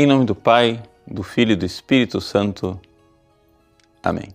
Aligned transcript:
Em 0.00 0.06
nome 0.06 0.24
do 0.24 0.34
Pai, 0.34 0.82
do 1.06 1.22
Filho 1.22 1.52
e 1.52 1.56
do 1.56 1.66
Espírito 1.66 2.22
Santo. 2.22 2.80
Amém. 4.02 4.30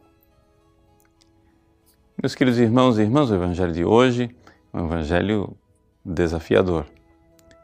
Meus 2.21 2.35
queridos 2.35 2.59
irmãos 2.59 2.99
e 2.99 3.01
irmãs, 3.01 3.31
o 3.31 3.33
Evangelho 3.33 3.73
de 3.73 3.83
hoje 3.83 4.29
é 4.71 4.77
um 4.77 4.85
Evangelho 4.85 5.57
desafiador. 6.05 6.85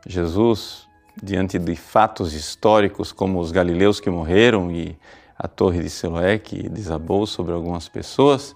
Jesus, 0.08 0.88
diante 1.22 1.60
de 1.60 1.76
fatos 1.76 2.34
históricos 2.34 3.12
como 3.12 3.40
os 3.40 3.52
galileus 3.52 4.00
que 4.00 4.10
morreram 4.10 4.72
e 4.72 4.98
a 5.38 5.48
torre 5.48 5.84
de 5.84 5.90
Siloé 5.92 6.40
que 6.40 6.68
desabou 6.70 7.28
sobre 7.28 7.54
algumas 7.54 7.88
pessoas, 7.88 8.56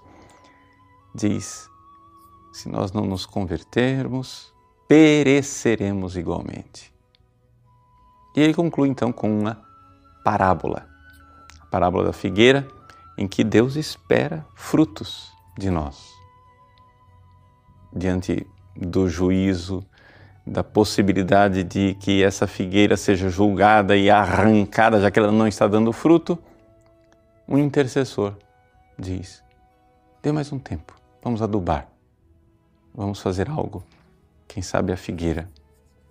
diz: 1.14 1.70
se 2.52 2.68
nós 2.68 2.91
não 2.91 3.05
nos 3.05 3.27
convertermos, 3.27 4.52
pereceremos 4.88 6.18
igualmente. 6.18 6.94
E 8.36 8.42
ele 8.42 8.54
conclui 8.54 8.89
então 8.89 9.12
com 9.12 9.39
uma 9.39 9.57
parábola, 10.24 10.86
a 11.62 11.66
parábola 11.68 12.06
da 12.06 12.14
figueira, 12.14 12.68
em 13.18 13.28
que 13.28 13.44
Deus 13.44 13.75
espera 13.75 14.46
frutos 14.54 15.32
de 15.58 15.70
nós. 15.70 16.14
Diante 17.94 18.46
do 18.75 19.08
juízo, 19.08 19.86
da 20.46 20.64
possibilidade 20.64 21.64
de 21.64 21.96
que 21.96 22.24
essa 22.24 22.46
figueira 22.46 22.98
seja 22.98 23.30
julgada 23.30 23.96
e 23.96 24.10
arrancada, 24.10 25.00
já 25.00 25.10
que 25.10 25.18
ela 25.18 25.32
não 25.32 25.47
está 25.47 25.66
dando 25.68 25.94
fruto, 25.94 26.38
um 27.47 27.58
intercessor 27.58 28.33
diz: 29.00 29.44
dê 30.22 30.32
mais 30.32 30.52
um 30.52 30.60
tempo, 30.60 30.94
vamos 31.24 31.42
adubar, 31.42 31.88
vamos 32.94 33.22
fazer 33.22 33.50
algo. 33.50 33.83
Quem 34.47 34.61
sabe 34.61 34.92
a 34.92 34.97
figueira 34.97 35.50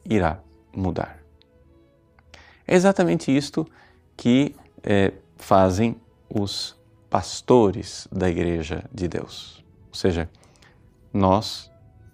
irá 0.04 0.38
mudar. 0.74 1.23
É 2.66 2.74
exatamente 2.74 3.34
isto 3.34 3.66
que 4.16 4.54
é, 4.82 5.12
fazem 5.36 5.96
os 6.28 6.76
pastores 7.10 8.08
da 8.10 8.28
Igreja 8.28 8.84
de 8.92 9.06
Deus. 9.06 9.64
Ou 9.88 9.94
seja, 9.94 10.28
nós, 11.12 11.70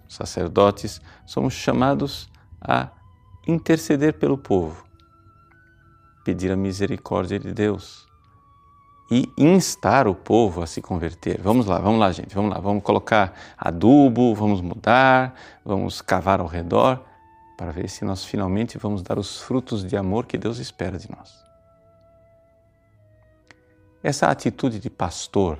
sacerdotes, 0.07 1.01
somos 1.25 1.53
chamados 1.53 2.29
a 2.59 2.89
interceder 3.47 4.13
pelo 4.13 4.37
povo, 4.37 4.83
pedir 6.23 6.51
a 6.51 6.55
misericórdia 6.55 7.39
de 7.39 7.53
Deus 7.53 8.07
e 9.09 9.27
instar 9.37 10.07
o 10.07 10.13
povo 10.13 10.61
a 10.61 10.67
se 10.67 10.81
converter. 10.81 11.41
Vamos 11.41 11.65
lá, 11.65 11.79
vamos 11.79 11.99
lá, 11.99 12.11
gente, 12.11 12.35
vamos 12.35 12.51
lá, 12.51 12.59
vamos 12.59 12.83
colocar 12.83 13.33
adubo, 13.57 14.35
vamos 14.35 14.61
mudar, 14.61 15.33
vamos 15.65 16.01
cavar 16.01 16.39
ao 16.39 16.47
redor 16.47 17.10
para 17.61 17.71
ver 17.71 17.87
se 17.87 18.03
nós 18.03 18.25
finalmente 18.25 18.79
vamos 18.79 19.03
dar 19.03 19.19
os 19.19 19.39
frutos 19.39 19.85
de 19.85 19.95
amor 19.95 20.25
que 20.25 20.35
Deus 20.35 20.57
espera 20.57 20.97
de 20.97 21.07
nós. 21.11 21.45
Essa 24.01 24.29
atitude 24.29 24.79
de 24.79 24.89
pastor 24.89 25.59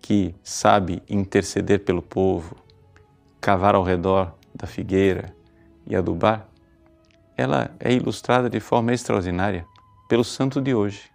que 0.00 0.34
sabe 0.42 1.00
interceder 1.08 1.84
pelo 1.84 2.02
povo, 2.02 2.56
cavar 3.40 3.76
ao 3.76 3.84
redor 3.84 4.34
da 4.52 4.66
figueira 4.66 5.32
e 5.86 5.94
adubar, 5.94 6.48
ela 7.36 7.70
é 7.78 7.92
ilustrada 7.92 8.50
de 8.50 8.58
forma 8.58 8.92
extraordinária 8.92 9.64
pelo 10.08 10.24
santo 10.24 10.60
de 10.60 10.74
hoje. 10.74 11.08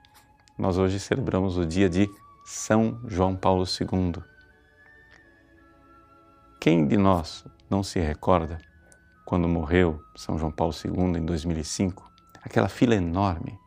Nós 0.58 0.78
hoje 0.78 1.02
celebramos 1.02 1.58
o 1.58 1.66
dia 1.66 1.90
de 1.90 2.10
São 2.46 2.98
João 3.06 3.36
Paulo 3.36 3.66
II. 3.66 4.24
Quem 6.62 6.88
de 6.88 6.96
nós 6.96 7.44
não 7.70 7.84
se 7.84 8.00
recorda 8.00 8.58
quando 9.28 9.46
morreu 9.46 10.02
São 10.16 10.40
João 10.40 10.50
Paulo 10.50 10.74
II 10.74 11.20
em 11.20 11.26
2005, 11.26 12.10
aquela 12.42 12.70
fila 12.70 12.96
enorme 12.96 13.60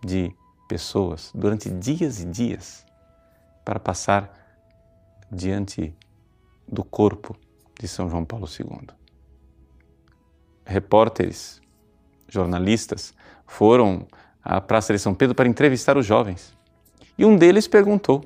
de 0.00 0.32
pessoas 0.68 1.32
durante 1.34 1.68
dias 1.68 2.20
e 2.20 2.24
dias 2.24 2.86
para 3.64 3.80
passar 3.80 4.32
diante 5.28 5.92
do 6.68 6.84
corpo 6.84 7.36
de 7.80 7.88
São 7.88 8.08
João 8.08 8.24
Paulo 8.24 8.46
II. 8.46 8.86
Repórteres, 10.64 11.60
jornalistas 12.28 13.12
foram 13.44 14.06
à 14.40 14.60
Praça 14.60 14.92
de 14.92 15.00
São 15.00 15.16
Pedro 15.16 15.34
para 15.34 15.48
entrevistar 15.48 15.96
os 15.96 16.06
jovens. 16.06 16.56
E 17.18 17.24
um 17.24 17.36
deles 17.36 17.66
perguntou: 17.66 18.24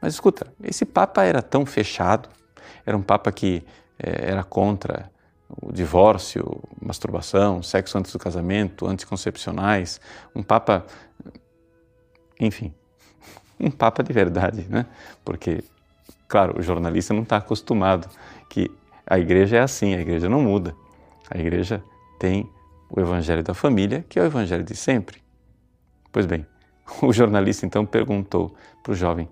Mas 0.00 0.14
escuta, 0.14 0.54
esse 0.62 0.84
Papa 0.84 1.24
era 1.24 1.42
tão 1.42 1.66
fechado, 1.66 2.28
era 2.86 2.96
um 2.96 3.02
Papa 3.02 3.32
que 3.32 3.66
eh, 3.98 4.30
era 4.30 4.44
contra 4.44 5.10
o 5.60 5.72
divórcio, 5.72 6.62
masturbação, 6.80 7.62
sexo 7.62 7.98
antes 7.98 8.12
do 8.12 8.18
casamento, 8.18 8.86
anticoncepcionais, 8.86 10.00
um 10.34 10.42
papa, 10.42 10.86
enfim, 12.38 12.72
um 13.58 13.70
papa 13.70 14.02
de 14.02 14.12
verdade, 14.12 14.66
né? 14.68 14.86
Porque, 15.24 15.64
claro, 16.28 16.58
o 16.58 16.62
jornalista 16.62 17.14
não 17.14 17.22
está 17.22 17.38
acostumado 17.38 18.08
que 18.48 18.70
a 19.06 19.18
igreja 19.18 19.56
é 19.56 19.60
assim, 19.60 19.94
a 19.94 20.00
igreja 20.00 20.28
não 20.28 20.40
muda. 20.40 20.74
A 21.28 21.38
igreja 21.38 21.82
tem 22.18 22.48
o 22.88 23.00
evangelho 23.00 23.42
da 23.42 23.54
família, 23.54 24.04
que 24.08 24.18
é 24.18 24.22
o 24.22 24.26
evangelho 24.26 24.64
de 24.64 24.76
sempre. 24.76 25.22
Pois 26.12 26.26
bem, 26.26 26.46
o 27.02 27.12
jornalista 27.12 27.64
então 27.64 27.86
perguntou 27.86 28.54
para 28.82 28.92
o 28.92 28.94
jovem: 28.94 29.28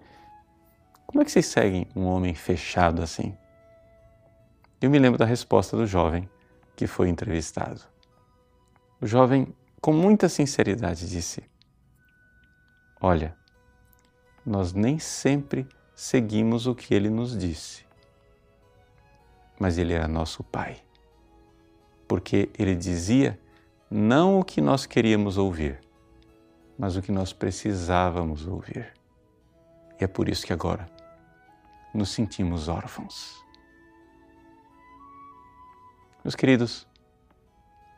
como 1.07 1.23
é 1.23 1.25
que 1.25 1.31
vocês 1.31 1.47
seguem 1.47 1.87
um 1.95 2.05
homem 2.05 2.35
fechado 2.35 3.03
assim? 3.03 3.37
Eu 4.81 4.91
me 4.91 4.99
lembro 4.99 5.19
da 5.19 5.25
resposta 5.25 5.77
do 5.77 5.87
jovem 5.87 6.29
que 6.77 6.87
foi 6.87 7.09
entrevistado. 7.09 7.81
O 9.01 9.07
jovem, 9.07 9.53
com 9.81 9.93
muita 9.93 10.29
sinceridade, 10.29 11.09
disse: 11.09 11.43
Olha, 13.01 13.37
nós 14.47 14.73
nem 14.73 14.99
sempre 15.01 15.67
seguimos 15.97 16.69
o 16.69 16.77
que 16.77 16.95
ele 16.95 17.11
nos 17.11 17.37
disse, 17.37 17.85
mas 19.59 19.79
ele 19.79 19.93
era 19.93 20.07
nosso 20.07 20.45
pai, 20.45 20.81
porque 22.07 22.49
ele 22.57 22.77
dizia 22.77 23.37
não 23.91 24.39
o 24.39 24.45
que 24.45 24.61
nós 24.61 24.87
queríamos 24.87 25.37
ouvir, 25.37 25.81
mas 26.79 26.95
o 26.95 27.03
que 27.03 27.11
nós 27.11 27.33
precisávamos 27.33 28.47
ouvir. 28.47 28.95
E 30.01 30.05
é 30.05 30.07
por 30.07 30.29
isso 30.29 30.47
que 30.47 30.53
agora 30.53 30.89
nos 31.93 32.11
sentimos 32.11 32.69
órfãos. 32.69 33.48
Meus 36.29 36.35
queridos, 36.35 36.87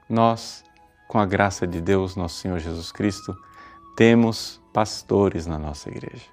nós, 0.08 0.62
com 1.08 1.18
a 1.18 1.26
graça 1.26 1.66
de 1.66 1.80
Deus, 1.80 2.14
nosso 2.14 2.36
Senhor 2.36 2.60
Jesus 2.60 2.92
Cristo, 2.92 3.36
temos 3.96 4.62
pastores 4.72 5.48
na 5.48 5.58
nossa 5.58 5.88
igreja. 5.88 6.26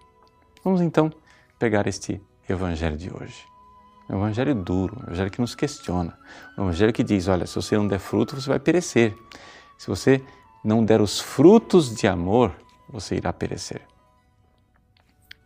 Vamos 0.63 0.79
então 0.79 1.11
pegar 1.57 1.87
este 1.87 2.21
evangelho 2.47 2.95
de 2.95 3.11
hoje. 3.11 3.43
Um 4.07 4.17
evangelho 4.17 4.53
duro, 4.53 4.95
um 4.99 5.03
evangelho 5.05 5.31
que 5.31 5.41
nos 5.41 5.55
questiona, 5.55 6.15
um 6.55 6.65
evangelho 6.65 6.93
que 6.93 7.03
diz: 7.03 7.27
olha, 7.27 7.47
se 7.47 7.55
você 7.55 7.75
não 7.75 7.87
der 7.87 7.97
fruto, 7.97 8.39
você 8.39 8.47
vai 8.47 8.59
perecer. 8.59 9.17
Se 9.75 9.87
você 9.87 10.23
não 10.63 10.85
der 10.85 11.01
os 11.01 11.19
frutos 11.19 11.95
de 11.95 12.07
amor, 12.07 12.53
você 12.87 13.15
irá 13.15 13.33
perecer. 13.33 13.81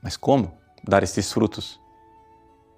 Mas 0.04 0.18
como 0.18 0.52
dar 0.84 1.02
estes 1.02 1.32
frutos? 1.32 1.80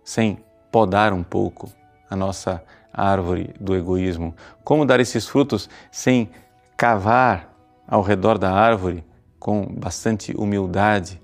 Sem 0.04 0.46
podar 0.72 1.12
um 1.12 1.24
pouco 1.24 1.74
a 2.08 2.16
nossa 2.16 2.64
árvore 2.94 3.54
do 3.60 3.76
egoísmo. 3.76 4.36
Como 4.64 4.86
dar 4.86 5.00
esses 5.00 5.28
frutos 5.28 5.70
sem 5.92 6.30
cavar 6.78 7.54
ao 7.88 8.02
redor 8.02 8.38
da 8.38 8.52
árvore 8.52 9.04
com 9.40 9.66
bastante 9.66 10.34
humildade? 10.38 11.22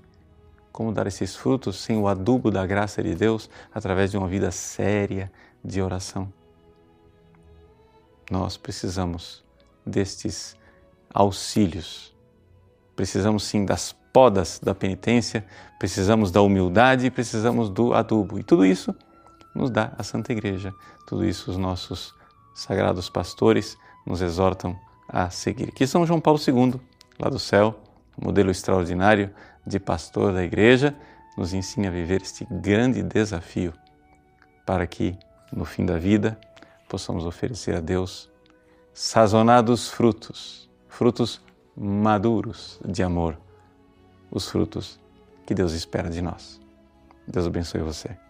Como 0.72 0.92
dar 0.92 1.06
esses 1.06 1.36
frutos 1.36 1.78
sem 1.78 1.96
o 1.96 2.08
adubo 2.08 2.50
da 2.50 2.66
graça 2.66 3.02
de 3.02 3.14
Deus 3.14 3.48
através 3.72 4.10
de 4.10 4.18
uma 4.18 4.26
vida 4.26 4.50
séria 4.50 5.30
de 5.64 5.80
oração? 5.80 6.32
Nós 8.30 8.56
precisamos 8.56 9.44
destes 9.84 10.56
auxílios. 11.12 12.14
Precisamos 12.94 13.44
sim 13.44 13.64
das 13.64 13.92
podas 14.12 14.60
da 14.62 14.74
penitência, 14.74 15.44
precisamos 15.78 16.30
da 16.30 16.42
humildade, 16.42 17.10
precisamos 17.10 17.68
do 17.68 17.94
adubo. 17.94 18.38
E 18.38 18.42
tudo 18.42 18.64
isso 18.64 18.94
nos 19.54 19.70
dá 19.70 19.92
a 19.98 20.02
Santa 20.02 20.32
Igreja. 20.32 20.74
Tudo 21.06 21.24
isso 21.24 21.50
os 21.50 21.56
nossos 21.56 22.14
sagrados 22.54 23.08
pastores 23.08 23.76
nos 24.06 24.20
exortam 24.20 24.78
a 25.08 25.30
seguir. 25.30 25.72
Que 25.72 25.86
São 25.86 26.06
João 26.06 26.20
Paulo 26.20 26.38
II, 26.38 26.80
lá 27.18 27.28
do 27.28 27.38
céu, 27.38 27.80
modelo 28.20 28.50
extraordinário 28.50 29.30
de 29.66 29.78
pastor 29.78 30.32
da 30.32 30.44
Igreja, 30.44 30.96
nos 31.36 31.52
ensine 31.52 31.86
a 31.86 31.90
viver 31.90 32.22
este 32.22 32.46
grande 32.50 33.02
desafio 33.02 33.72
para 34.66 34.86
que, 34.86 35.16
no 35.52 35.64
fim 35.64 35.84
da 35.84 35.98
vida, 35.98 36.38
possamos 36.88 37.24
oferecer 37.24 37.76
a 37.76 37.80
Deus 37.80 38.30
sazonados 38.92 39.88
frutos, 39.88 40.68
frutos 40.88 41.40
maduros 41.76 42.80
de 42.84 43.02
amor, 43.02 43.38
os 44.30 44.48
frutos 44.48 45.00
que 45.46 45.54
Deus 45.54 45.72
espera 45.72 46.10
de 46.10 46.20
nós. 46.20 46.60
Deus 47.26 47.46
abençoe 47.46 47.80
você. 47.80 48.29